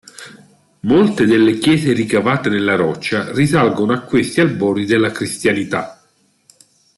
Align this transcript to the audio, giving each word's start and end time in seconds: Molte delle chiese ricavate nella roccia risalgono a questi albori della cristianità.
Molte 0.79 1.25
delle 1.25 1.59
chiese 1.59 1.93
ricavate 1.93 2.49
nella 2.49 2.73
roccia 2.75 3.31
risalgono 3.33 3.93
a 3.93 3.99
questi 3.99 4.41
albori 4.41 4.85
della 4.87 5.11
cristianità. 5.11 6.01